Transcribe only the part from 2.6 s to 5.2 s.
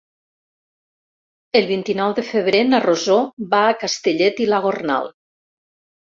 na Rosó va a Castellet i la Gornal.